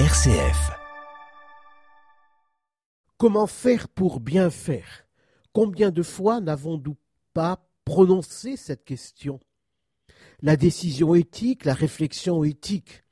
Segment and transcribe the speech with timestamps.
[0.00, 0.72] RCF.
[3.16, 5.06] Comment faire pour bien faire?
[5.52, 6.96] Combien de fois n'avons-nous
[7.32, 9.38] pas prononcé cette question?
[10.42, 13.04] La décision éthique, la réflexion éthique,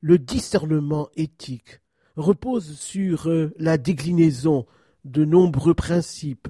[0.00, 1.80] le discernement éthique
[2.14, 4.66] repose sur euh, la déclinaison
[5.04, 6.46] de nombreux principes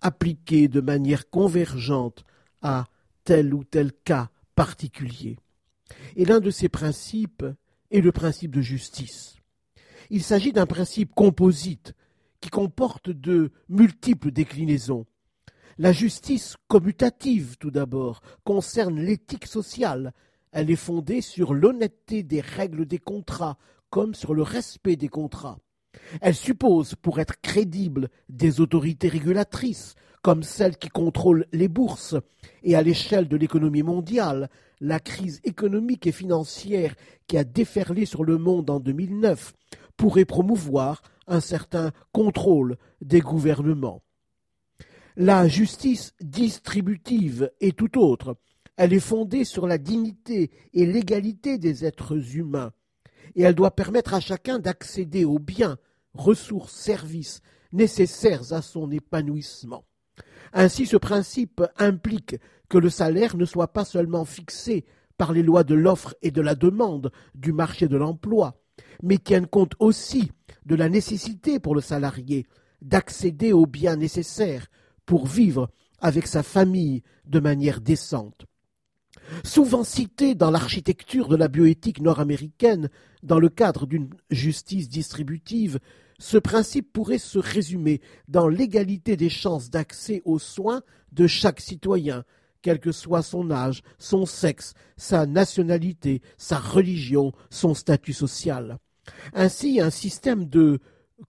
[0.00, 2.24] appliqués de manière convergente
[2.62, 2.86] à
[3.24, 5.40] tel ou tel cas particulier.
[6.14, 7.44] Et l'un de ces principes
[7.92, 9.36] est le principe de justice.
[10.10, 11.94] Il s'agit d'un principe composite
[12.40, 15.06] qui comporte de multiples déclinaisons.
[15.78, 20.12] La justice commutative, tout d'abord, concerne l'éthique sociale.
[20.50, 23.58] Elle est fondée sur l'honnêteté des règles des contrats,
[23.88, 25.58] comme sur le respect des contrats.
[26.20, 32.16] Elle suppose, pour être crédible, des autorités régulatrices, comme celles qui contrôlent les bourses,
[32.62, 34.48] et à l'échelle de l'économie mondiale,
[34.80, 36.94] la crise économique et financière
[37.26, 39.52] qui a déferlé sur le monde en 2009
[39.96, 44.02] pourrait promouvoir un certain contrôle des gouvernements.
[45.16, 48.36] La justice distributive est tout autre.
[48.76, 52.72] Elle est fondée sur la dignité et l'égalité des êtres humains,
[53.34, 55.78] et elle doit permettre à chacun d'accéder aux biens,
[56.14, 57.40] ressources, services
[57.72, 59.84] nécessaires à son épanouissement.
[60.52, 62.36] Ainsi, ce principe implique
[62.68, 64.84] que le salaire ne soit pas seulement fixé
[65.16, 68.60] par les lois de l'offre et de la demande du marché de l'emploi,
[69.02, 70.32] mais tienne compte aussi
[70.66, 72.46] de la nécessité pour le salarié
[72.80, 74.66] d'accéder aux biens nécessaires
[75.06, 78.46] pour vivre avec sa famille de manière décente.
[79.44, 82.90] Souvent cité dans l'architecture de la bioéthique nord-américaine
[83.22, 85.78] dans le cadre d'une justice distributive,
[86.18, 90.82] ce principe pourrait se résumer dans l'égalité des chances d'accès aux soins
[91.12, 92.24] de chaque citoyen,
[92.62, 98.78] quel que soit son âge, son sexe, sa nationalité, sa religion, son statut social.
[99.34, 100.78] Ainsi, un système de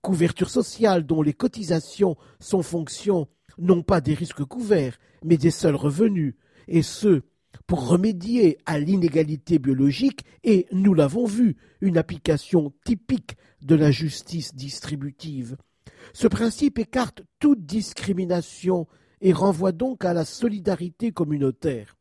[0.01, 3.27] couverture sociale dont les cotisations sont fonction
[3.57, 6.35] non pas des risques couverts, mais des seuls revenus,
[6.67, 7.21] et ce,
[7.67, 14.55] pour remédier à l'inégalité biologique et, nous l'avons vu, une application typique de la justice
[14.55, 15.57] distributive.
[16.13, 18.87] Ce principe écarte toute discrimination
[19.21, 21.95] et renvoie donc à la solidarité communautaire.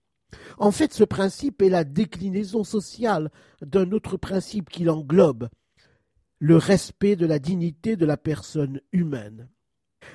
[0.59, 3.31] En fait, ce principe est la déclinaison sociale
[3.61, 5.49] d'un autre principe qui l'englobe,
[6.39, 9.49] le respect de la dignité de la personne humaine.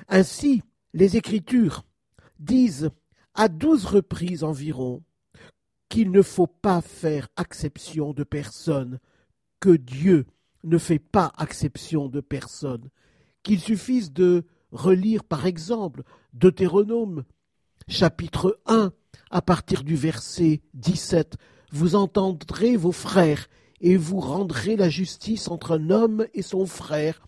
[0.08, 0.62] Ainsi,
[0.92, 1.84] les Écritures
[2.38, 2.90] disent
[3.34, 5.02] à douze reprises environ
[5.88, 8.98] qu'il ne faut pas faire acception de personne,
[9.60, 10.26] que Dieu
[10.64, 12.90] ne fait pas acception de personne,
[13.42, 16.02] qu'il suffise de relire par exemple
[16.34, 17.24] Deutéronome
[17.88, 18.92] chapitre 1
[19.30, 21.36] à partir du verset 17
[21.72, 23.48] Vous entendrez vos frères
[23.80, 27.22] et vous rendrez la justice entre un homme et son frère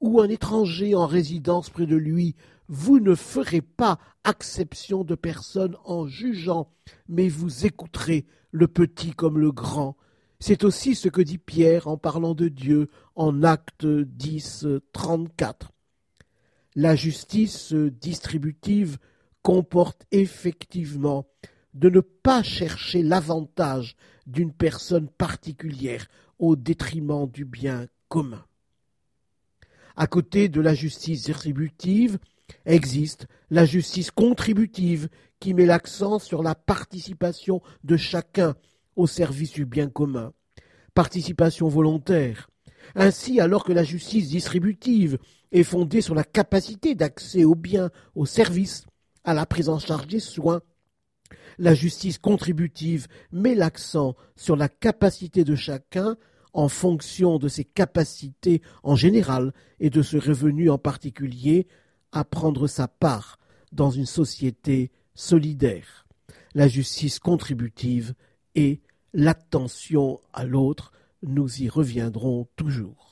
[0.00, 2.36] ou un étranger en résidence près de lui.
[2.68, 6.72] Vous ne ferez pas acception de personne en jugeant,
[7.08, 9.96] mais vous écouterez le petit comme le grand.
[10.40, 15.72] C'est aussi ce que dit Pierre en parlant de Dieu en Acte 10, 34
[16.76, 18.98] la justice distributive
[19.42, 21.26] comporte effectivement
[21.72, 23.96] de ne pas chercher l'avantage
[24.26, 26.06] d'une personne particulière
[26.38, 28.44] au détriment du bien commun.
[29.96, 32.18] À côté de la justice distributive,
[32.64, 35.08] existe la justice contributive
[35.40, 38.54] qui met l'accent sur la participation de chacun
[38.96, 40.32] au service du bien commun.
[40.94, 42.48] Participation volontaire,
[42.94, 45.18] ainsi, alors que la justice distributive
[45.52, 48.86] est fondée sur la capacité d'accès aux biens, aux services,
[49.24, 50.62] à la prise en charge des soins,
[51.58, 56.16] la justice contributive met l'accent sur la capacité de chacun
[56.52, 61.66] en fonction de ses capacités en général et de ce revenu en particulier
[62.12, 63.38] à prendre sa part
[63.72, 66.06] dans une société solidaire.
[66.54, 68.14] La justice contributive
[68.54, 68.80] et
[69.12, 73.05] l'attention à l'autre nous y reviendrons toujours.